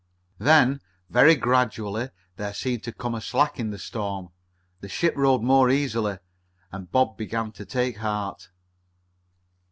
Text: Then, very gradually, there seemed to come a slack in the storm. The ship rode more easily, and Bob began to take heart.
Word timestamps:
Then, 0.39 0.81
very 1.11 1.35
gradually, 1.35 2.09
there 2.35 2.55
seemed 2.55 2.83
to 2.85 2.91
come 2.91 3.13
a 3.13 3.21
slack 3.21 3.59
in 3.59 3.69
the 3.69 3.77
storm. 3.77 4.29
The 4.79 4.89
ship 4.89 5.13
rode 5.15 5.43
more 5.43 5.69
easily, 5.69 6.17
and 6.71 6.91
Bob 6.91 7.17
began 7.17 7.51
to 7.51 7.65
take 7.67 7.97
heart. 7.97 8.49